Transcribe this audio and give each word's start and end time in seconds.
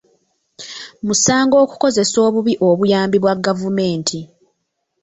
Musango 1.05 1.55
okukozesa 1.63 2.17
obubi 2.27 2.53
obuyambi 2.67 3.17
bwa 3.19 3.35
gavumenti. 3.45 4.19